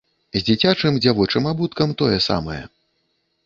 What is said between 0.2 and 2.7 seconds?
З дзіцячым дзявочым абуткам тое самае.